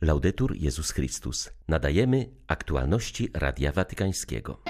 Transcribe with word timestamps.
Laudetur 0.00 0.56
Jezus 0.56 0.90
Chrystus. 0.90 1.50
Nadajemy 1.68 2.26
aktualności 2.46 3.30
Radia 3.34 3.72
Watykańskiego. 3.72 4.60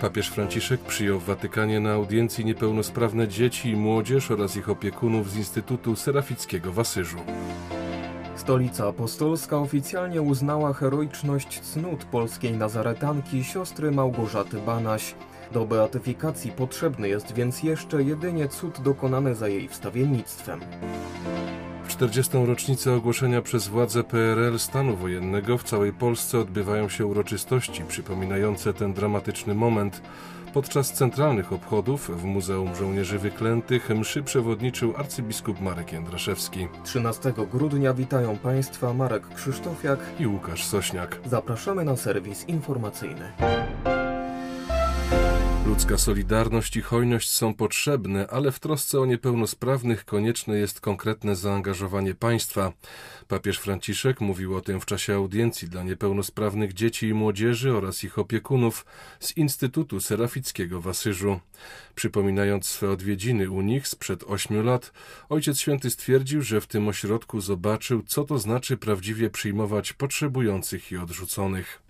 Papież 0.00 0.28
Franciszek 0.28 0.80
przyjął 0.80 1.20
w 1.20 1.24
Watykanie 1.24 1.80
na 1.80 1.92
audiencji 1.92 2.44
niepełnosprawne 2.44 3.28
dzieci 3.28 3.70
i 3.70 3.76
młodzież 3.76 4.30
oraz 4.30 4.56
ich 4.56 4.68
opiekunów 4.68 5.30
z 5.30 5.36
Instytutu 5.36 5.96
Serafickiego 5.96 6.72
w 6.72 6.78
Asyżu. 6.78 7.18
Stolica 8.36 8.88
Apostolska 8.88 9.58
oficjalnie 9.58 10.22
uznała 10.22 10.72
heroiczność 10.72 11.60
cnót 11.60 12.04
polskiej 12.04 12.52
nazaretanki 12.52 13.44
siostry 13.44 13.90
Małgorzaty 13.90 14.58
Banaś. 14.58 15.14
Do 15.52 15.64
beatyfikacji 15.64 16.52
potrzebny 16.52 17.08
jest 17.08 17.32
więc 17.34 17.62
jeszcze 17.62 18.02
jedynie 18.02 18.48
cud 18.48 18.80
dokonany 18.80 19.34
za 19.34 19.48
jej 19.48 19.68
wstawiennictwem. 19.68 20.60
W 21.84 21.88
40. 21.88 22.46
rocznicę 22.46 22.94
ogłoszenia 22.94 23.42
przez 23.42 23.68
władze 23.68 24.04
PRL 24.04 24.58
stanu 24.58 24.96
wojennego 24.96 25.58
w 25.58 25.64
całej 25.64 25.92
Polsce 25.92 26.38
odbywają 26.38 26.88
się 26.88 27.06
uroczystości 27.06 27.82
przypominające 27.88 28.74
ten 28.74 28.92
dramatyczny 28.92 29.54
moment. 29.54 30.02
Podczas 30.54 30.92
centralnych 30.92 31.52
obchodów 31.52 32.20
w 32.20 32.24
Muzeum 32.24 32.74
Żołnierzy 32.74 33.18
Wyklętych 33.18 33.90
mszy 33.90 34.22
przewodniczył 34.22 34.94
arcybiskup 34.96 35.60
Marek 35.60 35.92
Jędraszewski. 35.92 36.68
13 36.84 37.32
grudnia 37.52 37.94
witają 37.94 38.38
Państwa 38.38 38.92
Marek 38.92 39.28
Krzysztofiak 39.34 39.98
i 40.20 40.26
Łukasz 40.26 40.64
Sośniak. 40.64 41.20
Zapraszamy 41.26 41.84
na 41.84 41.96
serwis 41.96 42.48
informacyjny. 42.48 43.32
Ludzka 45.78 45.98
solidarność 45.98 46.76
i 46.76 46.80
hojność 46.80 47.32
są 47.32 47.54
potrzebne, 47.54 48.26
ale 48.26 48.52
w 48.52 48.60
trosce 48.60 49.00
o 49.00 49.06
niepełnosprawnych 49.06 50.04
konieczne 50.04 50.58
jest 50.58 50.80
konkretne 50.80 51.36
zaangażowanie 51.36 52.14
państwa. 52.14 52.72
Papież 53.28 53.58
Franciszek 53.58 54.20
mówił 54.20 54.56
o 54.56 54.60
tym 54.60 54.80
w 54.80 54.86
czasie 54.86 55.14
audiencji 55.14 55.68
dla 55.68 55.82
niepełnosprawnych 55.82 56.72
dzieci 56.72 57.08
i 57.08 57.14
młodzieży 57.14 57.76
oraz 57.76 58.04
ich 58.04 58.18
opiekunów 58.18 58.86
z 59.20 59.36
Instytutu 59.36 60.00
Serafickiego 60.00 60.80
w 60.80 60.88
Asyżu. 60.88 61.40
Przypominając 61.94 62.66
swe 62.66 62.90
odwiedziny 62.90 63.50
u 63.50 63.60
nich 63.60 63.88
sprzed 63.88 64.24
ośmiu 64.24 64.62
lat, 64.62 64.92
Ojciec 65.28 65.60
Święty 65.60 65.90
stwierdził, 65.90 66.42
że 66.42 66.60
w 66.60 66.66
tym 66.66 66.88
ośrodku 66.88 67.40
zobaczył, 67.40 68.02
co 68.06 68.24
to 68.24 68.38
znaczy 68.38 68.76
prawdziwie 68.76 69.30
przyjmować 69.30 69.92
potrzebujących 69.92 70.92
i 70.92 70.96
odrzuconych. 70.96 71.82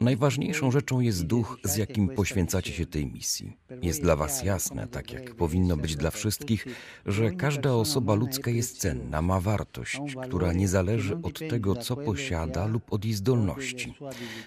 Najważniejszą 0.00 0.70
rzeczą 0.70 1.00
jest 1.00 1.26
duch, 1.26 1.58
z 1.64 1.76
jakim 1.76 2.08
poświęcacie 2.08 2.72
się 2.72 2.86
tej 2.86 3.06
misji. 3.06 3.56
Jest 3.82 4.02
dla 4.02 4.16
Was 4.16 4.42
jasne, 4.42 4.86
tak 4.86 5.12
jak 5.12 5.34
powinno 5.34 5.76
być 5.76 5.96
dla 5.96 6.10
wszystkich, 6.10 6.66
że 7.06 7.30
każda 7.30 7.72
osoba 7.74 8.14
ludzka 8.14 8.50
jest 8.50 8.78
cenna, 8.78 9.22
ma 9.22 9.40
wartość, 9.40 10.00
która 10.22 10.52
nie 10.52 10.68
zależy 10.68 11.16
od 11.22 11.38
tego, 11.38 11.76
co 11.76 11.96
posiada 11.96 12.66
lub 12.66 12.92
od 12.92 13.04
jej 13.04 13.14
zdolności, 13.14 13.94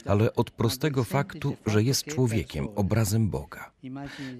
ale 0.05 0.33
od 0.33 0.51
prostego 0.51 1.03
faktu, 1.03 1.55
że 1.65 1.83
jest 1.83 2.05
człowiekiem, 2.05 2.67
obrazem 2.75 3.29
Boga. 3.29 3.71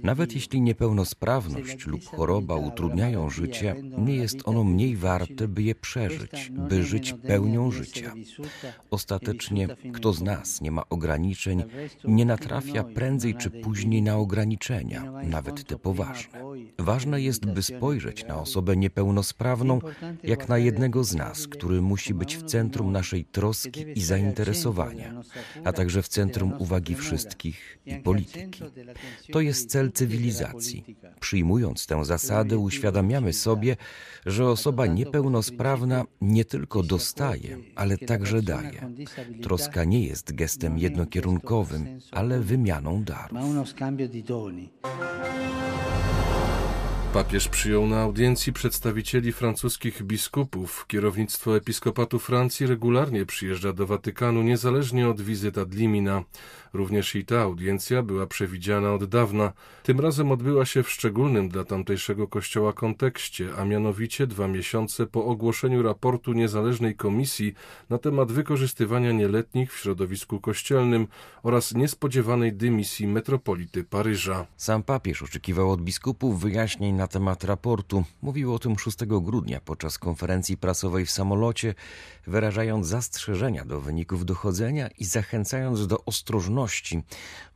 Nawet 0.03 0.33
jeśli 0.33 0.61
niepełnosprawność 0.61 1.87
lub 1.87 2.05
choroba 2.05 2.55
utrudniają 2.55 3.29
życie, 3.29 3.75
nie 3.97 4.15
jest 4.15 4.37
ono 4.45 4.63
mniej 4.63 4.95
warte, 4.95 5.47
by 5.47 5.63
je 5.63 5.75
przeżyć, 5.75 6.51
by 6.69 6.83
żyć 6.83 7.13
pełnią 7.13 7.71
życia. 7.71 7.94
Ostatecznie, 8.91 9.67
kto 9.93 10.13
z 10.13 10.21
nas 10.21 10.61
nie 10.61 10.71
ma 10.71 10.83
ograniczeń, 10.89 11.63
nie 12.03 12.25
natrafia 12.25 12.83
prędzej 12.83 13.35
czy 13.35 13.49
później 13.49 14.01
na 14.01 14.17
ograniczenia, 14.17 15.11
nawet 15.23 15.67
te 15.67 15.77
poważne. 15.77 16.39
Ważne 16.79 17.21
jest, 17.21 17.45
by 17.45 17.63
spojrzeć 17.63 18.25
na 18.25 18.41
osobę 18.41 18.77
niepełnosprawną 18.77 19.79
jak 20.23 20.49
na 20.49 20.57
jednego 20.57 21.03
z 21.03 21.15
nas, 21.15 21.47
który 21.47 21.81
musi 21.81 22.13
być 22.13 22.37
w 22.37 22.43
centrum 22.43 22.91
naszej 22.91 23.25
troski 23.25 23.85
i 23.95 24.01
zainteresowania, 24.03 25.21
a 25.63 25.73
także 25.73 26.01
w 26.01 26.07
centrum 26.07 26.53
uwagi 26.59 26.95
wszystkich 26.95 27.79
i 27.85 27.95
polityki. 27.95 28.63
To 29.31 29.41
jest 29.41 29.69
cel 29.69 29.91
cywilizacji. 29.91 30.95
Przyjmując 31.19 31.85
tę 31.85 32.05
zasadę, 32.05 32.57
uświadamiamy 32.57 33.33
sobie, 33.33 33.77
że 34.25 34.49
osoba 34.49 34.85
niepełnosprawna 34.85 36.05
nie 36.21 36.45
tylko 36.45 36.83
dostaje, 36.83 37.57
ale 37.75 37.84
także 37.97 38.41
daje. 38.41 38.91
Troska 39.41 39.83
nie 39.83 40.05
jest 40.05 40.35
gestem 40.35 40.77
jednokierunkowym, 40.77 41.99
ale 42.11 42.39
wymianą 42.39 43.03
darów. 43.03 43.39
Papież 47.15 47.47
przyjął 47.47 47.87
na 47.87 48.01
audiencji 48.01 48.53
przedstawicieli 48.53 49.31
francuskich 49.31 50.03
biskupów. 50.03 50.85
Kierownictwo 50.87 51.57
episkopatu 51.57 52.19
Francji 52.19 52.67
regularnie 52.67 53.25
przyjeżdża 53.25 53.73
do 53.73 53.87
Watykanu 53.87 54.41
niezależnie 54.41 55.09
od 55.09 55.21
wizyt 55.21 55.57
ad 55.57 55.73
limina. 55.73 56.23
Również 56.73 57.15
i 57.15 57.25
ta 57.25 57.41
audiencja 57.41 58.03
była 58.03 58.27
przewidziana 58.27 58.93
od 58.93 59.05
dawna. 59.05 59.53
Tym 59.83 59.99
razem 59.99 60.31
odbyła 60.31 60.65
się 60.65 60.83
w 60.83 60.89
szczególnym 60.89 61.49
dla 61.49 61.63
tamtejszego 61.63 62.27
kościoła 62.27 62.73
kontekście, 62.73 63.49
a 63.57 63.65
mianowicie 63.65 64.27
dwa 64.27 64.47
miesiące 64.47 65.05
po 65.05 65.25
ogłoszeniu 65.25 65.83
raportu 65.83 66.33
niezależnej 66.33 66.95
komisji 66.95 67.53
na 67.89 67.97
temat 67.97 68.31
wykorzystywania 68.31 69.11
nieletnich 69.11 69.73
w 69.73 69.79
środowisku 69.79 70.39
kościelnym 70.39 71.07
oraz 71.43 71.73
niespodziewanej 71.73 72.53
dymisji 72.53 73.07
metropolity 73.07 73.83
Paryża. 73.83 74.45
Sam 74.57 74.83
papież 74.83 75.23
oczekiwał 75.23 75.71
od 75.71 75.81
biskupów 75.81 76.41
wyjaśnień 76.41 76.95
na 76.95 77.04
temat 77.07 77.43
raportu. 77.43 78.03
Mówił 78.21 78.53
o 78.53 78.59
tym 78.59 78.79
6 78.79 78.97
grudnia 79.05 79.61
podczas 79.61 79.97
konferencji 79.97 80.57
prasowej 80.57 81.05
w 81.05 81.11
samolocie, 81.11 81.73
wyrażając 82.27 82.87
zastrzeżenia 82.87 83.65
do 83.65 83.81
wyników 83.81 84.25
dochodzenia 84.25 84.87
i 84.87 85.05
zachęcając 85.05 85.87
do 85.87 86.05
ostrożności, 86.05 87.03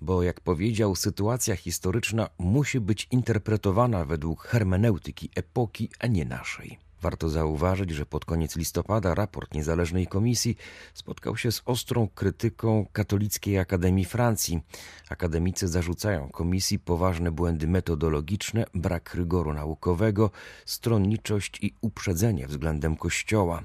bo 0.01 0.23
jak 0.23 0.41
powiedział, 0.41 0.95
sytuacja 0.95 1.55
historyczna 1.55 2.29
musi 2.37 2.79
być 2.79 3.07
interpretowana 3.11 4.05
według 4.05 4.43
hermeneutyki 4.43 5.29
epoki, 5.35 5.89
a 5.99 6.07
nie 6.07 6.25
naszej. 6.25 6.88
Warto 7.01 7.29
zauważyć, 7.29 7.89
że 7.89 8.05
pod 8.05 8.25
koniec 8.25 8.55
listopada 8.55 9.15
raport 9.15 9.53
niezależnej 9.53 10.07
komisji 10.07 10.57
spotkał 10.93 11.37
się 11.37 11.51
z 11.51 11.61
ostrą 11.65 12.07
krytyką 12.15 12.85
Katolickiej 12.93 13.59
Akademii 13.59 14.05
Francji. 14.05 14.61
Akademicy 15.09 15.67
zarzucają 15.67 16.29
komisji 16.29 16.79
poważne 16.79 17.31
błędy 17.31 17.67
metodologiczne, 17.67 18.65
brak 18.73 19.13
rygoru 19.13 19.53
naukowego, 19.53 20.31
stronniczość 20.65 21.59
i 21.61 21.73
uprzedzenie 21.81 22.47
względem 22.47 22.95
Kościoła. 22.95 23.63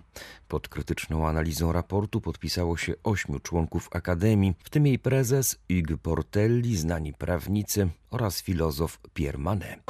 Pod 0.49 0.69
krytyczną 0.69 1.29
analizą 1.29 1.73
raportu 1.73 2.21
podpisało 2.21 2.77
się 2.77 2.95
ośmiu 3.05 3.41
członków 3.41 3.89
Akademii, 3.93 4.55
w 4.65 4.71
tym 4.71 4.87
jej 4.87 4.99
prezes 4.99 5.59
Hugues 5.73 5.99
Portelli, 6.03 6.77
znani 6.77 7.13
prawnicy 7.13 7.89
oraz 8.11 8.43
filozof 8.43 8.99
Pierre 9.15 9.39
Manet. 9.39 9.81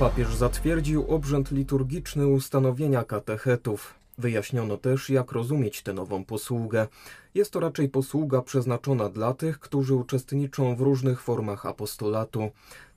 Papież 0.00 0.34
zatwierdził 0.34 1.04
obrzęd 1.08 1.50
liturgiczny 1.50 2.26
ustanowienia 2.26 3.04
katechetów. 3.04 3.94
Wyjaśniono 4.18 4.76
też, 4.76 5.10
jak 5.10 5.32
rozumieć 5.32 5.82
tę 5.82 5.92
nową 5.92 6.24
posługę. 6.24 6.88
Jest 7.34 7.52
to 7.52 7.60
raczej 7.60 7.88
posługa 7.88 8.42
przeznaczona 8.42 9.08
dla 9.08 9.34
tych, 9.34 9.58
którzy 9.60 9.94
uczestniczą 9.94 10.76
w 10.76 10.80
różnych 10.80 11.22
formach 11.22 11.66
apostolatu. 11.66 12.50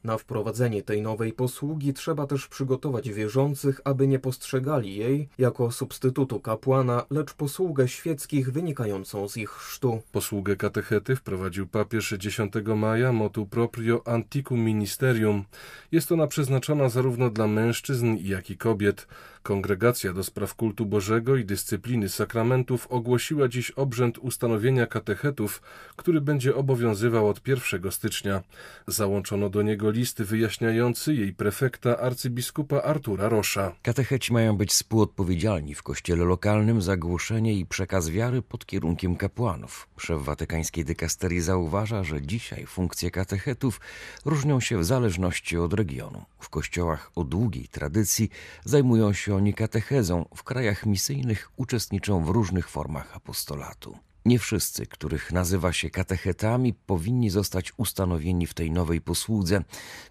Na 0.03 0.17
wprowadzenie 0.17 0.83
tej 0.83 1.01
nowej 1.01 1.33
posługi 1.33 1.93
trzeba 1.93 2.27
też 2.27 2.47
przygotować 2.47 3.09
wierzących, 3.09 3.81
aby 3.83 4.07
nie 4.07 4.19
postrzegali 4.19 4.95
jej 4.95 5.29
jako 5.37 5.71
substytutu 5.71 6.39
kapłana, 6.39 7.05
lecz 7.09 7.33
posługę 7.33 7.87
świeckich 7.87 8.51
wynikającą 8.51 9.27
z 9.27 9.37
ich 9.37 9.49
chrztu. 9.49 10.01
Posługę 10.11 10.55
katechety 10.55 11.15
wprowadził 11.15 11.67
papież 11.67 12.13
10 12.17 12.53
maja 12.75 13.11
motu 13.11 13.45
proprio 13.45 14.07
anticum 14.07 14.59
ministerium. 14.59 15.45
Jest 15.91 16.11
ona 16.11 16.27
przeznaczona 16.27 16.89
zarówno 16.89 17.29
dla 17.29 17.47
mężczyzn, 17.47 18.17
jak 18.21 18.49
i 18.49 18.57
kobiet. 18.57 19.07
Kongregacja 19.43 20.13
do 20.13 20.23
spraw 20.23 20.55
kultu 20.55 20.85
Bożego 20.85 21.35
i 21.35 21.45
dyscypliny 21.45 22.09
sakramentów 22.09 22.87
ogłosiła 22.87 23.47
dziś 23.47 23.71
obrzęd 23.71 24.17
ustanowienia 24.17 24.85
katechetów, 24.85 25.61
który 25.95 26.21
będzie 26.21 26.55
obowiązywał 26.55 27.29
od 27.29 27.47
1 27.47 27.91
stycznia. 27.91 28.43
Załączono 28.87 29.49
do 29.49 29.61
niego 29.61 29.88
list 29.89 30.21
wyjaśniający 30.21 31.13
jej 31.13 31.33
prefekta 31.33 31.99
arcybiskupa 31.99 32.81
Artura 32.81 33.29
Rosza. 33.29 33.75
Katecheci 33.81 34.33
mają 34.33 34.57
być 34.57 34.71
współodpowiedzialni 34.71 35.75
w 35.75 35.83
kościele 35.83 36.25
lokalnym 36.25 36.81
za 36.81 36.97
głoszenie 36.97 37.53
i 37.53 37.65
przekaz 37.65 38.09
wiary 38.09 38.41
pod 38.41 38.65
kierunkiem 38.65 39.15
kapłanów. 39.15 39.87
Szef 39.97 40.21
watykańskiej 40.21 40.85
dykasterii 40.85 41.41
zauważa, 41.41 42.03
że 42.03 42.21
dzisiaj 42.21 42.65
funkcje 42.65 43.11
katechetów 43.11 43.81
różnią 44.25 44.59
się 44.59 44.77
w 44.77 44.85
zależności 44.85 45.57
od 45.57 45.73
regionu. 45.73 46.25
W 46.39 46.49
kościołach 46.49 47.11
o 47.15 47.23
długiej 47.23 47.67
tradycji 47.67 48.29
zajmują 48.65 49.13
się 49.13 49.35
oni 49.35 49.53
katechezą, 49.53 50.25
w 50.35 50.43
krajach 50.43 50.85
misyjnych 50.85 51.51
uczestniczą 51.57 52.23
w 52.23 52.29
różnych 52.29 52.69
formach 52.69 53.15
apostolatu. 53.15 54.08
Nie 54.29 54.39
wszyscy, 54.39 54.85
których 54.85 55.31
nazywa 55.31 55.73
się 55.73 55.89
katechetami, 55.89 56.73
powinni 56.73 57.29
zostać 57.29 57.73
ustanowieni 57.77 58.47
w 58.47 58.53
tej 58.53 58.71
nowej 58.71 59.01
posłudze. 59.01 59.63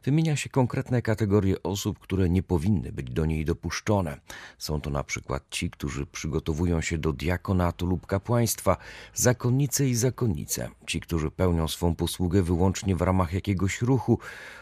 Wymienia 0.05 0.37
się 0.37 0.51
konkretne 0.51 1.03
kategorie 1.03 1.63
osób, 1.63 1.99
które 1.99 2.29
nie 2.29 2.43
powinny 2.43 2.93
być 2.93 3.11
do 3.11 3.27
niej 3.27 3.45
dopuszczone. 3.45 4.21
Są 4.59 4.81
to 4.81 4.91
na 4.91 5.05
przykład 5.05 5.45
ci, 5.51 5.71
którzy 5.71 6.07
przygotowują 6.07 6.81
się 6.81 6.99
do 6.99 7.13
diakonatu 7.13 7.87
lub 7.87 8.07
kapłaństwa, 8.07 8.77
zakonnice 9.15 9.89
i 9.89 9.95
zakonnice, 9.95 10.71
ci, 10.87 11.01
którzy 11.01 11.31
pełnią 11.31 11.69
swą 11.69 11.95
posługę 11.95 12.43
wyłącznie 12.43 12.97
w 12.97 13.03
ramach 13.03 13.33
jakiegoś 13.33 13.83
ruchu 13.83 14.19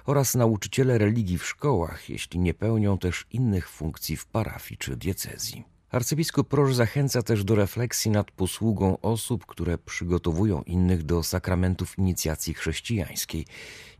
oraz 0.07 0.35
nauczyciele 0.35 0.99
religii 0.99 1.39
w 1.39 1.47
szkołach, 1.47 2.11
jeśli 2.11 2.41
nie 2.41 2.55
pełnią 2.55 2.99
też 2.99 3.27
innych 3.31 3.69
funkcji 3.69 4.17
w 4.17 4.27
parafii 4.27 4.79
czy 4.79 4.97
diecezji. 4.97 5.76
Arcybiskup 5.91 6.49
Proż 6.49 6.75
zachęca 6.75 7.23
też 7.23 7.45
do 7.45 7.55
refleksji 7.55 8.11
nad 8.11 8.31
posługą 8.31 8.99
osób, 9.01 9.47
które 9.47 9.79
przygotowują 9.79 10.63
innych 10.63 11.03
do 11.03 11.23
sakramentów 11.23 11.99
inicjacji 11.99 12.55
chrześcijańskiej. 12.55 13.47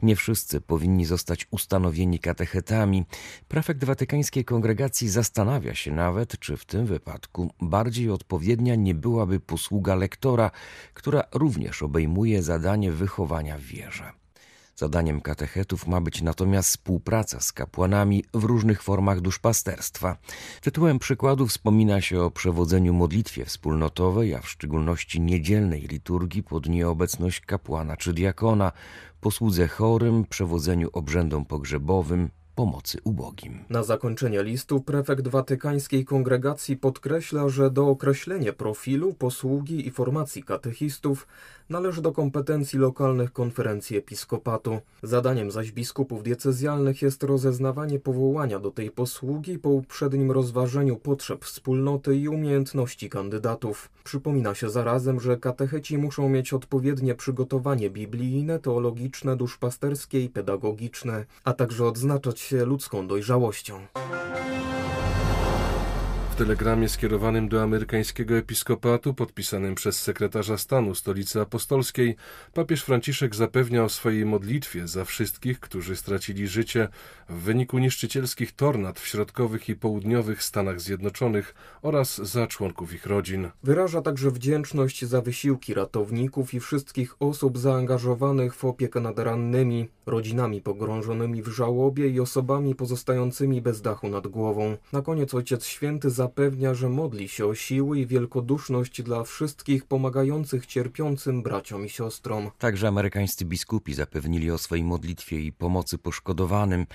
Nie 0.03 0.17
wszyscy 0.17 0.61
powinni 0.61 1.05
zostać 1.05 1.47
ustanowieni 1.51 2.19
katechetami. 2.19 3.05
Prefekt 3.49 3.85
Watykańskiej 3.85 4.45
Kongregacji 4.45 5.09
zastanawia 5.09 5.75
się 5.75 5.93
nawet, 5.93 6.39
czy 6.39 6.57
w 6.57 6.65
tym 6.65 6.87
wypadku 6.87 7.51
bardziej 7.61 8.11
odpowiednia 8.11 8.75
nie 8.75 8.95
byłaby 8.95 9.41
posługa 9.41 9.95
lektora, 9.95 10.51
która 10.95 11.23
również 11.35 11.83
obejmuje 11.83 12.43
zadanie 12.43 12.93
wychowania 12.93 13.59
w 13.59 13.63
wierze. 13.63 14.26
Zadaniem 14.79 15.21
katechetów 15.21 15.87
ma 15.87 16.01
być 16.01 16.23
natomiast 16.23 16.69
współpraca 16.69 17.41
z 17.41 17.53
kapłanami 17.53 18.25
w 18.35 18.45
różnych 18.45 18.83
formach 18.83 19.21
duszpasterstwa. 19.21 20.17
Tytułem 20.61 20.99
przykładu 20.99 21.47
wspomina 21.47 22.01
się 22.01 22.21
o 22.21 22.31
przewodzeniu 22.31 22.95
modlitwie 22.95 23.45
wspólnotowej, 23.45 24.35
a 24.35 24.41
w 24.41 24.49
szczególności 24.49 25.21
niedzielnej 25.21 25.81
liturgii 25.81 26.43
pod 26.43 26.69
nieobecność 26.69 27.41
kapłana 27.41 27.97
czy 27.97 28.13
diakona, 28.13 28.73
posłudze 29.21 29.69
chorym, 29.69 30.25
przewodzeniu 30.25 30.89
obrzędom 30.93 31.45
pogrzebowym, 31.45 32.31
pomocy 32.57 32.99
ubogim. 33.05 33.65
Na 33.71 33.83
zakończenie 33.83 34.43
listu 34.43 34.81
prefekt 34.81 35.29
watykańskiej 35.29 36.05
kongregacji 36.05 36.77
podkreśla, 36.77 37.49
że 37.49 37.71
do 37.71 37.89
określenia 37.89 38.53
profilu, 38.53 39.15
posługi 39.15 39.87
i 39.87 39.91
formacji 39.91 40.43
katechistów 40.43 41.27
należy 41.69 42.03
do 42.03 42.13
kompetencji 42.13 42.79
lokalnych 42.79 43.33
konferencji 43.33 43.97
episkopatu. 43.97 44.81
Zadaniem 45.03 45.51
zaś 45.51 45.73
biskupów 45.73 46.23
diecezjalnych 46.23 47.03
jest 47.03 47.23
rozeznawanie 47.23 47.99
powołania 47.99 48.61
do 48.61 48.71
tej 48.71 48.91
posługi 48.91 49.59
po 49.59 49.69
uprzednim 49.69 50.31
rozważeniu 50.31 50.97
potrzeb 50.97 51.45
wspólnoty 51.45 52.17
i 52.17 52.29
umiejętności 52.29 53.11
kandydatów. 53.11 53.91
Przypomina 54.05 54.55
się 54.55 54.71
zarazem, 54.71 55.21
że 55.21 55.37
katecheci 55.37 55.99
muszą 55.99 56.29
mieć 56.29 56.53
odpowiednie 56.53 57.15
przygotowanie 57.15 57.91
biblijne, 57.91 58.59
teologiczne, 58.59 59.37
duszpasterskie 59.37 60.25
i 60.25 60.29
pedagogiczne, 60.29 61.25
a 61.45 61.53
także 61.53 61.87
odznaczać 61.87 62.41
się 62.41 62.65
ludzką 62.65 63.07
dojrzałością. 63.07 63.79
Telegramie 66.37 66.89
skierowanym 66.89 67.49
do 67.49 67.63
amerykańskiego 67.63 68.37
episkopatu, 68.37 69.15
podpisanym 69.15 69.75
przez 69.75 70.03
sekretarza 70.03 70.59
stanu 70.59 70.95
Stolicy 70.95 71.41
Apostolskiej, 71.41 72.17
papież 72.55 72.83
Franciszek 72.83 73.35
zapewnia 73.35 73.85
o 73.85 73.89
swojej 73.89 74.27
modlitwie 74.27 74.89
za 74.89 75.05
wszystkich, 75.05 75.61
którzy 75.61 75.97
stracili 75.97 76.49
życie 76.49 76.89
w 77.29 77.35
wyniku 77.35 77.79
niszczycielskich 77.79 78.53
tornad 78.53 79.01
w 79.01 79.07
środkowych 79.07 79.69
i 79.69 79.75
południowych 79.75 80.43
Stanach 80.43 80.81
Zjednoczonych 80.81 81.55
oraz 81.83 82.17
za 82.17 82.47
członków 82.47 82.95
ich 82.95 83.07
rodzin. 83.07 83.51
Wyraża 83.63 84.03
także 84.03 84.31
wdzięczność 84.31 85.05
za 85.05 85.21
wysiłki 85.21 85.75
ratowników 85.75 86.55
i 86.55 86.61
wszystkich 86.61 87.15
osób 87.21 87.59
zaangażowanych 87.59 88.55
w 88.55 88.65
opiekę 88.65 89.01
nad 89.01 89.19
rannymi, 89.19 89.89
rodzinami 90.07 90.61
pogrążonymi 90.61 91.43
w 91.43 91.49
żałobie 91.49 92.09
i 92.09 92.21
osobami 92.21 92.75
pozostającymi 92.75 93.63
bez 93.63 93.83
dachu 93.83 94.09
nad 94.09 94.27
głową. 94.27 94.77
Na 94.93 95.03
koniec 95.03 95.35
Ojciec 95.35 95.67
Święty 95.67 96.11
zapewnia, 96.27 96.75
że 96.75 96.89
modli 96.89 97.29
się 97.29 97.47
o 97.47 97.55
siły 97.55 98.01
i 98.01 98.07
wielkoduszność 98.07 99.03
dla 99.03 99.25
wszystkich 99.25 99.85
pomagających 99.85 100.67
cierpiącym 100.67 101.43
braciom 101.43 101.87
i 101.87 101.89
siostrom. 101.89 102.51
Także 102.59 102.89
amerykańscy 102.89 103.45
biskupi 103.45 103.95
zapewnili 103.95 104.51
o 104.51 104.59
swojej 104.59 104.85
modlitwie 104.85 105.41
i 105.41 105.53
pomocy 105.53 105.99
poszkodowanym. 105.99 106.87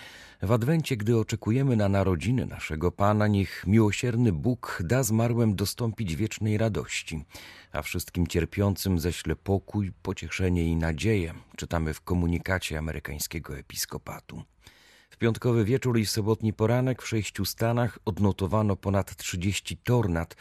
W 0.42 0.52
Adwencie, 0.52 0.98
gdy 0.98 1.18
oczekujemy 1.18 1.76
na 1.76 1.90
narodziny 1.90 2.46
naszego 2.46 2.92
Pana, 2.92 3.28
niech 3.28 3.64
miłosierny 3.68 4.32
Bóg 4.32 4.82
da 4.86 5.04
zmarłym 5.04 5.56
dostąpić 5.56 6.16
wiecznej 6.16 6.58
radości, 6.58 7.26
a 7.72 7.82
wszystkim 7.82 8.28
cierpiącym 8.28 9.00
ześle 9.00 9.36
pokój, 9.36 9.92
pocieszenie 10.02 10.64
i 10.64 10.76
nadzieję, 10.76 11.34
czytamy 11.58 11.94
w 11.94 12.02
komunikacie 12.02 12.78
amerykańskiego 12.78 13.58
episkopatu. 13.58 14.44
Piątkowy 15.22 15.66
wieczór 15.66 16.00
i 16.00 16.06
sobotni 16.06 16.54
poranek 16.54 17.02
w 17.02 17.08
sześciu 17.08 17.46
stanach 17.46 18.00
odnotowano 18.06 18.76
ponad 18.76 19.16
30 19.16 19.78
tornad, 19.78 20.36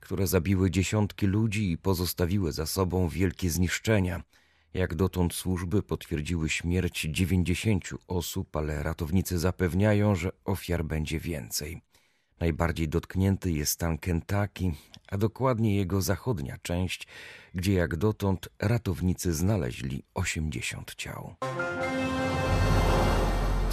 które 0.00 0.26
zabiły 0.26 0.70
dziesiątki 0.70 1.26
ludzi 1.26 1.70
i 1.70 1.78
pozostawiły 1.78 2.52
za 2.52 2.66
sobą 2.66 3.08
wielkie 3.08 3.50
zniszczenia. 3.50 4.22
Jak 4.74 4.94
dotąd 4.94 5.34
służby 5.34 5.82
potwierdziły 5.82 6.48
śmierć 6.48 7.00
90 7.10 7.90
osób, 8.08 8.56
ale 8.56 8.82
ratownicy 8.82 9.38
zapewniają, 9.38 10.14
że 10.14 10.30
ofiar 10.44 10.84
będzie 10.84 11.20
więcej. 11.20 11.82
Najbardziej 12.40 12.88
dotknięty 12.88 13.52
jest 13.52 13.72
stan 13.72 13.98
Kentucky, 13.98 14.72
a 15.08 15.18
dokładnie 15.18 15.76
jego 15.76 16.02
zachodnia 16.02 16.58
część, 16.62 17.06
gdzie 17.54 17.72
jak 17.72 17.96
dotąd 17.96 18.48
ratownicy 18.58 19.34
znaleźli 19.34 20.02
80 20.14 20.94
ciał. 20.94 21.34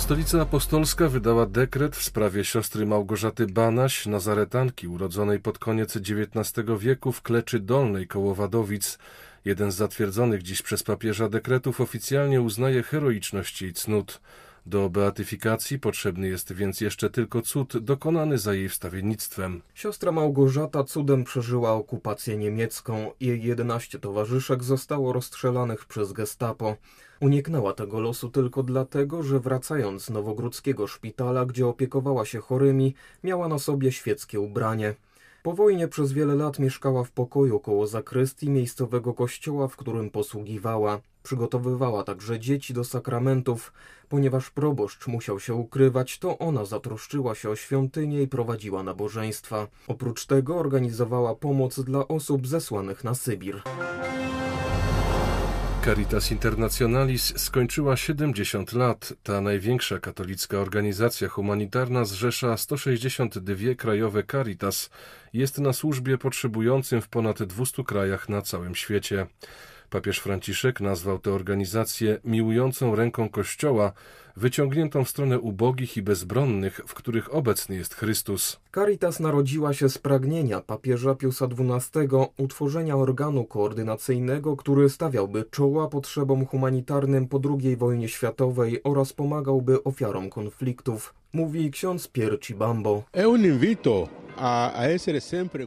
Stolica 0.06 0.42
Apostolska 0.42 1.10
wydała 1.10 1.46
dekret 1.46 1.96
w 1.96 2.04
sprawie 2.04 2.44
siostry 2.44 2.86
Małgorzaty 2.86 3.48
Banaś, 3.48 4.06
nazaretanki 4.06 4.88
urodzonej 4.88 5.40
pod 5.40 5.60
koniec 5.60 5.98
XIX 5.98 6.66
wieku 6.80 7.12
w 7.12 7.22
Kleczy 7.22 7.60
Dolnej 7.60 8.08
koło 8.08 8.36
Wadowic. 8.36 8.98
Jeden 9.46 9.72
z 9.72 9.76
zatwierdzonych 9.76 10.44
dziś 10.44 10.62
przez 10.62 10.84
papieża 10.84 11.30
dekretów 11.30 11.82
oficjalnie 11.82 12.42
uznaje 12.42 12.84
heroiczność 12.84 13.62
jej 13.62 13.74
cnót. 13.74 14.22
Do 14.66 14.90
beatyfikacji 14.90 15.80
potrzebny 15.80 16.28
jest 16.28 16.54
więc 16.54 16.82
jeszcze 16.82 17.10
tylko 17.10 17.42
cud 17.42 17.78
dokonany 17.78 18.38
za 18.38 18.54
jej 18.54 18.70
wstawiennictwem. 18.70 19.62
Siostra 19.74 20.12
Małgorzata 20.12 20.84
cudem 20.84 21.24
przeżyła 21.24 21.72
okupację 21.72 22.38
niemiecką. 22.38 23.12
Jej 23.20 23.44
jedenaście 23.44 24.00
towarzyszek 24.00 24.64
zostało 24.64 25.14
rozstrzelanych 25.14 25.86
przez 25.86 26.14
gestapo. 26.14 26.78
Uniknęła 27.20 27.74
tego 27.74 28.00
losu 28.00 28.30
tylko 28.30 28.64
dlatego, 28.64 29.24
że 29.24 29.40
wracając 29.40 30.06
z 30.06 30.10
nowogródzkiego 30.10 30.88
szpitala, 30.88 31.46
gdzie 31.46 31.68
opiekowała 31.68 32.26
się 32.26 32.40
chorymi, 32.40 32.96
miała 33.24 33.48
na 33.48 33.60
sobie 33.60 33.92
świeckie 33.92 34.40
ubranie. 34.40 34.96
Po 35.44 35.54
wojnie 35.54 35.88
przez 35.88 36.12
wiele 36.12 36.36
lat 36.36 36.60
mieszkała 36.60 37.04
w 37.04 37.12
pokoju 37.12 37.60
koło 37.60 37.88
zakrystii 37.88 38.50
miejscowego 38.50 39.14
kościoła, 39.14 39.68
w 39.68 39.76
którym 39.76 40.10
posługiwała. 40.10 41.00
Przygotowywała 41.24 42.04
także 42.04 42.40
dzieci 42.40 42.74
do 42.74 42.84
sakramentów. 42.84 43.74
Ponieważ 44.10 44.50
proboszcz 44.50 45.08
musiał 45.08 45.40
się 45.40 45.54
ukrywać, 45.54 46.20
to 46.20 46.38
ona 46.38 46.66
zatroszczyła 46.66 47.36
się 47.36 47.50
o 47.50 47.56
świątynię 47.56 48.22
i 48.22 48.28
prowadziła 48.28 48.84
nabożeństwa. 48.84 49.68
Oprócz 49.88 50.26
tego 50.26 50.56
organizowała 50.56 51.36
pomoc 51.36 51.80
dla 51.80 52.08
osób 52.08 52.48
zesłanych 52.48 53.04
na 53.04 53.16
Sybir. 53.16 53.62
Caritas 55.86 56.32
Internationalis 56.32 57.34
skończyła 57.40 57.98
70 57.98 58.74
lat. 58.74 59.14
Ta 59.24 59.42
największa 59.42 60.00
katolicka 60.00 60.58
organizacja 60.58 61.28
humanitarna 61.30 62.06
zrzesza 62.06 62.58
162 62.58 63.76
krajowe 63.78 64.24
Caritas. 64.24 64.90
Jest 65.34 65.58
na 65.58 65.74
służbie 65.74 66.18
potrzebującym 66.18 67.02
w 67.02 67.08
ponad 67.08 67.44
200 67.44 67.84
krajach 67.84 68.30
na 68.30 68.42
całym 68.42 68.76
świecie. 68.76 69.28
Papież 69.96 70.20
Franciszek 70.20 70.82
nazwał 70.82 71.20
tę 71.20 71.32
organizację 71.32 72.20
miłującą 72.24 72.96
ręką 72.96 73.30
Kościoła, 73.30 73.92
wyciągniętą 74.36 75.04
w 75.04 75.10
stronę 75.10 75.40
ubogich 75.40 75.98
i 75.98 76.02
bezbronnych, 76.02 76.82
w 76.88 76.94
których 76.94 77.36
obecny 77.36 77.76
jest 77.76 77.96
Chrystus. 77.96 78.60
Caritas 78.74 79.20
narodziła 79.20 79.74
się 79.74 79.90
z 79.90 79.98
pragnienia 79.98 80.62
papieża 80.62 81.16
Piusa 81.16 81.46
XII 81.46 82.08
utworzenia 82.38 82.96
organu 82.96 83.46
koordynacyjnego, 83.46 84.58
który 84.58 84.90
stawiałby 84.90 85.46
czoła 85.52 85.88
potrzebom 85.88 86.46
humanitarnym 86.46 87.28
po 87.28 87.40
II 87.50 87.78
wojnie 87.78 88.10
światowej 88.10 88.84
oraz 88.84 89.14
pomagałby 89.14 89.84
ofiarom 89.84 90.30
konfliktów, 90.30 91.14
mówi 91.34 91.72
ksiądz 91.72 92.08
Pierci 92.08 92.56
Bambo. 92.56 93.04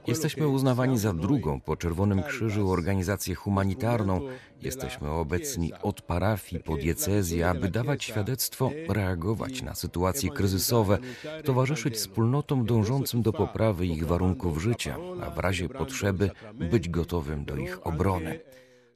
Jesteśmy 0.07 0.49
uznawani 0.49 0.99
za 0.99 1.13
drugą 1.13 1.61
po 1.61 1.77
Czerwonym 1.77 2.23
Krzyżu 2.23 2.71
organizację 2.71 3.35
humanitarną. 3.35 4.21
Jesteśmy 4.63 5.11
obecni 5.11 5.73
od 5.83 6.03
parafii 6.03 6.63
po 6.63 6.77
diecezję, 6.77 7.49
aby 7.49 7.71
dawać 7.71 8.05
świadectwo, 8.05 8.71
reagować 8.89 9.63
na 9.63 9.75
sytuacje 9.75 10.31
kryzysowe, 10.31 10.99
towarzyszyć 11.45 11.95
wspólnotom 11.95 12.67
dążącym 12.67 13.23
do 13.23 13.33
poprawy 13.33 13.87
ich 13.87 14.07
warunków 14.07 14.63
życia, 14.63 14.97
a 15.23 15.31
w 15.31 15.39
razie 15.39 15.69
potrzeby 15.69 16.31
być 16.55 16.89
gotowym 16.89 17.45
do 17.45 17.57
ich 17.57 17.87
obrony. 17.87 18.41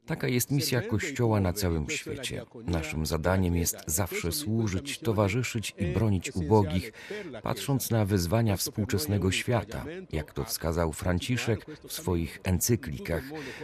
Taka 0.05 0.27
jest 0.27 0.51
misja 0.51 0.81
Kościoła 0.81 1.39
na 1.39 1.53
całym 1.53 1.89
świecie. 1.89 2.45
Naszym 2.65 3.05
zadaniem 3.05 3.55
jest 3.55 3.77
zawsze 3.87 4.31
służyć, 4.31 4.99
towarzyszyć 4.99 5.73
i 5.77 5.85
bronić 5.85 6.35
ubogich, 6.35 6.91
patrząc 7.43 7.91
na 7.91 8.05
wyzwania 8.05 8.57
współczesnego 8.57 9.31
świata, 9.31 9.85
jak 10.11 10.33
to 10.33 10.43
wskazał 10.43 10.93
Franciszek 10.93 11.65
w 11.87 11.93
swoich 11.93 12.39
encyklikach, 12.43 13.23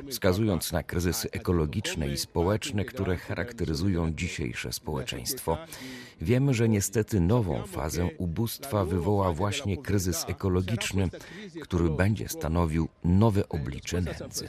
wskazując 0.10 0.72
na 0.72 0.84
kryzysy 0.84 1.32
ekologiczne 1.32 2.08
i 2.08 2.18
społeczne, 2.18 2.86
które 2.86 3.18
charakteryzują 3.18 4.14
dzisiejsze 4.14 4.74
społeczeństwo. 4.74 5.58
Wiemy, 6.22 6.54
że 6.54 6.70
niestety 6.70 7.20
nową 7.20 7.64
fazę 7.64 8.10
ubóstwa 8.18 8.86
wywoła 8.86 9.34
właśnie 9.34 9.78
kryzys 9.78 10.26
ekologiczny, 10.28 11.10
który 11.62 11.90
będzie 11.90 12.30
stanowił 12.30 12.88
nowe 13.04 13.50
oblicze 13.50 14.02
nędzy. 14.02 14.48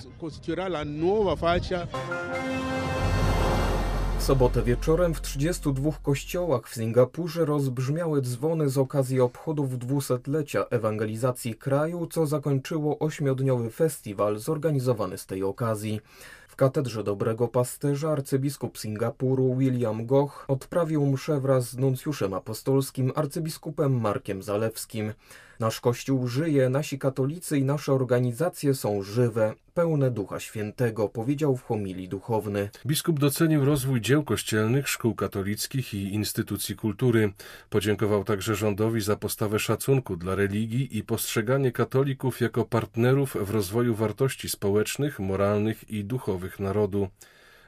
W 4.19 4.23
sobotę 4.23 4.63
wieczorem 4.63 5.15
w 5.15 5.21
32 5.21 5.91
kościołach 6.03 6.69
w 6.69 6.75
Singapurze 6.75 7.45
rozbrzmiały 7.45 8.23
dzwony 8.23 8.69
z 8.69 8.79
okazji 8.79 9.21
obchodów 9.21 9.79
dwusetlecia 9.79 10.65
ewangelizacji 10.71 11.55
kraju, 11.55 12.07
co 12.07 12.27
zakończyło 12.27 12.99
ośmiodniowy 12.99 13.71
festiwal 13.71 14.39
zorganizowany 14.39 15.19
z 15.19 15.27
tej 15.27 15.43
okazji. 15.43 16.01
W 16.49 16.57
katedrze 16.57 17.05
Dobrego 17.05 17.49
Pasterza 17.49 18.11
arcybiskup 18.11 18.79
Singapuru 18.79 19.57
William 19.57 20.07
Goch 20.07 20.45
odprawił 20.49 21.07
mszę 21.07 21.41
wraz 21.41 21.71
z 21.71 21.79
nuncjuszem 21.79 22.35
apostolskim 22.35 23.13
arcybiskupem 23.15 24.01
Markiem 24.01 24.43
Zalewskim. 24.43 25.13
Nasz 25.61 25.81
Kościół 25.81 26.29
żyje, 26.29 26.69
nasi 26.69 26.99
katolicy 26.99 27.59
i 27.59 27.65
nasze 27.65 27.93
organizacje 27.93 28.75
są 28.75 29.03
żywe, 29.03 29.55
pełne 29.75 30.11
Ducha 30.11 30.41
Świętego, 30.41 31.09
powiedział 31.09 31.57
w 31.57 31.63
homilii 31.63 32.09
duchowny. 32.09 32.71
Biskup 32.87 33.21
docenił 33.21 33.65
rozwój 33.65 34.01
dzieł 34.01 34.25
kościelnych, 34.25 34.89
szkół 34.89 35.15
katolickich 35.15 35.95
i 35.95 36.15
instytucji 36.15 36.77
kultury. 36.77 37.33
Podziękował 37.71 38.25
także 38.25 38.55
rządowi 38.55 39.01
za 39.01 39.17
postawę 39.17 39.59
szacunku 39.59 40.17
dla 40.17 40.35
religii 40.35 40.99
i 40.99 41.03
postrzeganie 41.03 41.73
katolików 41.73 42.41
jako 42.41 42.65
partnerów 42.65 43.37
w 43.41 43.51
rozwoju 43.51 43.95
wartości 43.95 44.49
społecznych, 44.49 45.21
moralnych 45.21 45.91
i 45.91 46.05
duchowych 46.05 46.61
narodu 46.61 47.09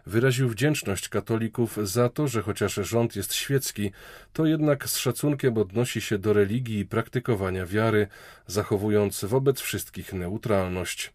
wyraził 0.07 0.49
wdzięczność 0.49 1.09
katolików 1.09 1.79
za 1.83 2.09
to, 2.09 2.29
że 2.29 2.43
chociaż 2.43 2.75
rząd 2.75 3.17
jest 3.17 3.35
świecki, 3.35 3.91
to 4.33 4.47
jednak 4.47 4.89
z 4.89 4.97
szacunkiem 4.97 5.59
odnosi 5.59 6.01
się 6.01 6.19
do 6.19 6.33
religii 6.33 6.79
i 6.79 6.87
praktykowania 6.87 7.67
wiary, 7.67 8.07
zachowując 8.47 9.25
wobec 9.25 9.61
wszystkich 9.61 10.13
neutralność. 10.13 11.13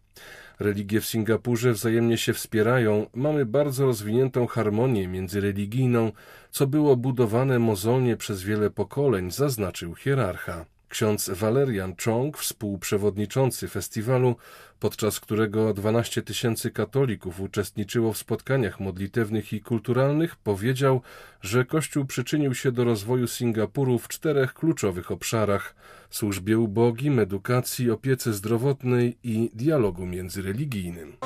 Religie 0.58 1.00
w 1.00 1.06
Singapurze 1.06 1.72
wzajemnie 1.72 2.18
się 2.18 2.32
wspierają, 2.32 3.06
mamy 3.14 3.46
bardzo 3.46 3.86
rozwiniętą 3.86 4.46
harmonię 4.46 5.08
międzyreligijną, 5.08 6.12
co 6.50 6.66
było 6.66 6.96
budowane 6.96 7.58
mozolnie 7.58 8.16
przez 8.16 8.42
wiele 8.42 8.70
pokoleń, 8.70 9.30
zaznaczył 9.30 9.94
hierarcha. 9.94 10.64
Ksiądz 10.88 11.30
Valerian 11.30 11.94
Chong, 12.04 12.38
współprzewodniczący 12.38 13.68
festiwalu, 13.68 14.36
podczas 14.80 15.20
którego 15.20 15.74
12 15.74 16.22
tysięcy 16.22 16.70
katolików 16.70 17.40
uczestniczyło 17.40 18.12
w 18.12 18.18
spotkaniach 18.18 18.80
modlitewnych 18.80 19.52
i 19.52 19.60
kulturalnych, 19.60 20.36
powiedział, 20.36 21.02
że 21.40 21.64
Kościół 21.64 22.04
przyczynił 22.04 22.54
się 22.54 22.72
do 22.72 22.84
rozwoju 22.84 23.26
Singapuru 23.26 23.98
w 23.98 24.08
czterech 24.08 24.54
kluczowych 24.54 25.10
obszarach 25.10 25.74
służbie 26.10 26.58
ubogim, 26.58 27.18
edukacji, 27.18 27.90
opiece 27.90 28.32
zdrowotnej 28.32 29.18
i 29.22 29.50
dialogu 29.54 30.06
międzyreligijnym. 30.06 31.16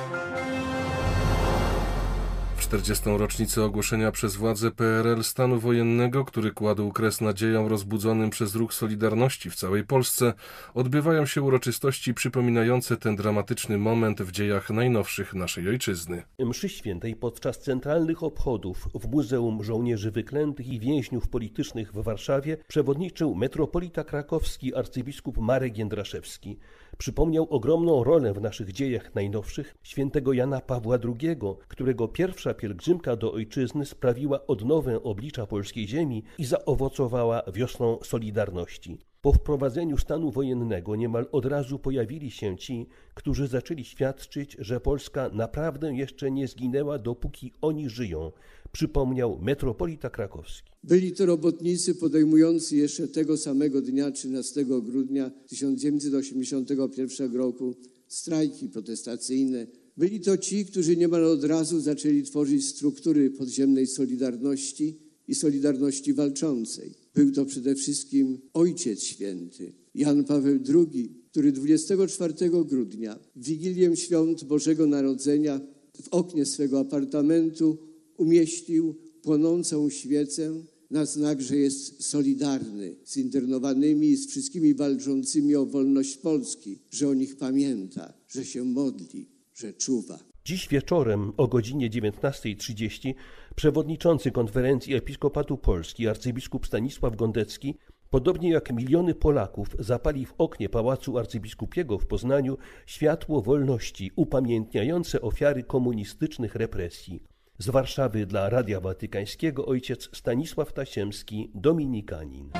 40. 2.72 3.10
rocznicę 3.16 3.64
ogłoszenia 3.64 4.12
przez 4.12 4.36
władze 4.36 4.70
PRL 4.70 5.24
stanu 5.24 5.60
wojennego, 5.60 6.24
który 6.24 6.50
kładł 6.50 6.92
kres 6.92 7.20
nadziejom 7.20 7.66
rozbudzonym 7.66 8.30
przez 8.30 8.54
ruch 8.54 8.74
Solidarności 8.74 9.50
w 9.50 9.54
całej 9.54 9.84
Polsce, 9.84 10.32
odbywają 10.74 11.26
się 11.26 11.42
uroczystości 11.42 12.14
przypominające 12.14 12.96
ten 12.96 13.16
dramatyczny 13.16 13.78
moment 13.78 14.22
w 14.22 14.30
dziejach 14.30 14.70
najnowszych 14.70 15.34
naszej 15.34 15.68
ojczyzny. 15.68 16.22
Mszy 16.38 16.68
świętej 16.68 17.16
podczas 17.16 17.58
centralnych 17.58 18.22
obchodów 18.22 18.88
w 18.94 19.08
Muzeum 19.08 19.64
Żołnierzy 19.64 20.10
Wyklętych 20.10 20.68
i 20.68 20.80
Więźniów 20.80 21.28
Politycznych 21.28 21.92
w 21.92 22.02
Warszawie 22.02 22.56
przewodniczył 22.68 23.34
metropolita 23.34 24.04
krakowski 24.04 24.74
arcybiskup 24.74 25.38
Marek 25.38 25.78
Jędraszewski 25.78 26.58
przypomniał 26.98 27.46
ogromną 27.50 28.04
rolę 28.04 28.32
w 28.32 28.40
naszych 28.40 28.72
dziejach 28.72 29.14
najnowszych 29.14 29.74
świętego 29.82 30.32
Jana 30.32 30.60
Pawła 30.60 30.98
II, 31.04 31.36
którego 31.68 32.08
pierwsza 32.08 32.54
pielgrzymka 32.62 33.16
do 33.16 33.32
ojczyzny 33.32 33.86
sprawiła 33.86 34.46
odnowę 34.46 35.02
oblicza 35.02 35.46
polskiej 35.46 35.88
ziemi 35.88 36.22
i 36.38 36.44
zaowocowała 36.44 37.42
wiosną 37.54 37.98
Solidarności. 38.04 38.98
Po 39.20 39.32
wprowadzeniu 39.32 39.98
stanu 39.98 40.30
wojennego 40.30 40.96
niemal 40.96 41.26
od 41.32 41.46
razu 41.46 41.78
pojawili 41.78 42.30
się 42.30 42.56
ci, 42.58 42.86
którzy 43.14 43.48
zaczęli 43.48 43.84
świadczyć, 43.84 44.56
że 44.58 44.80
Polska 44.80 45.30
naprawdę 45.32 45.94
jeszcze 45.94 46.30
nie 46.30 46.48
zginęła, 46.48 46.98
dopóki 46.98 47.52
oni 47.60 47.88
żyją, 47.88 48.32
przypomniał 48.72 49.38
metropolita 49.38 50.10
krakowski. 50.10 50.70
Byli 50.84 51.12
to 51.12 51.26
robotnicy 51.26 51.94
podejmujący 51.94 52.76
jeszcze 52.76 53.08
tego 53.08 53.36
samego 53.36 53.80
dnia, 53.80 54.10
13 54.10 54.64
grudnia 54.64 55.30
1981 55.48 57.36
roku, 57.36 57.74
strajki 58.08 58.68
protestacyjne. 58.68 59.81
Byli 59.96 60.20
to 60.20 60.38
ci, 60.38 60.66
którzy 60.66 60.96
niemal 60.96 61.24
od 61.24 61.44
razu 61.44 61.80
zaczęli 61.80 62.22
tworzyć 62.22 62.66
struktury 62.66 63.30
podziemnej 63.30 63.86
Solidarności 63.86 64.98
i 65.28 65.34
Solidarności 65.34 66.12
Walczącej. 66.12 66.94
Był 67.14 67.32
to 67.32 67.46
przede 67.46 67.74
wszystkim 67.74 68.38
Ojciec 68.54 69.02
Święty, 69.02 69.72
Jan 69.94 70.24
Paweł 70.24 70.58
II, 70.74 71.14
który 71.30 71.52
24 71.52 72.34
grudnia, 72.64 73.18
w 73.36 73.44
Wigilię 73.44 73.96
Świąt 73.96 74.44
Bożego 74.44 74.86
Narodzenia, 74.86 75.60
w 76.02 76.08
oknie 76.08 76.46
swego 76.46 76.80
apartamentu 76.80 77.78
umieścił 78.16 78.94
płonącą 79.22 79.90
świecę 79.90 80.64
na 80.90 81.06
znak, 81.06 81.42
że 81.42 81.56
jest 81.56 82.04
solidarny 82.04 82.96
z 83.04 83.16
internowanymi 83.16 84.08
i 84.08 84.16
z 84.16 84.26
wszystkimi 84.26 84.74
walczącymi 84.74 85.54
o 85.54 85.66
wolność 85.66 86.16
Polski, 86.16 86.78
że 86.90 87.08
o 87.08 87.14
nich 87.14 87.36
pamięta, 87.36 88.12
że 88.28 88.44
się 88.44 88.64
modli, 88.64 89.26
że 89.54 89.72
czuwa. 89.72 90.18
Dziś 90.44 90.68
wieczorem 90.68 91.32
o 91.36 91.48
godzinie 91.48 91.90
19.30 91.90 93.14
przewodniczący 93.56 94.30
konferencji 94.30 94.94
Episkopatu 94.94 95.58
Polski 95.58 96.08
arcybiskup 96.08 96.66
Stanisław 96.66 97.16
Gondecki, 97.16 97.78
podobnie 98.10 98.50
jak 98.50 98.72
miliony 98.72 99.14
Polaków, 99.14 99.68
zapali 99.78 100.26
w 100.26 100.34
oknie 100.38 100.68
Pałacu 100.68 101.18
Arcybiskupiego 101.18 101.98
w 101.98 102.06
Poznaniu 102.06 102.58
światło 102.86 103.42
wolności 103.42 104.10
upamiętniające 104.16 105.20
ofiary 105.20 105.62
komunistycznych 105.62 106.54
represji. 106.54 107.22
Z 107.58 107.68
Warszawy 107.68 108.26
dla 108.26 108.48
Radia 108.48 108.80
Watykańskiego 108.80 109.66
ojciec 109.66 110.16
Stanisław 110.16 110.72
Tasiemski, 110.72 111.50
dominikanin. 111.54 112.50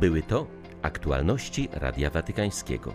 Były 0.00 0.22
to 0.22 0.46
aktualności 0.82 1.68
Radia 1.72 2.10
Watykańskiego. 2.10 2.94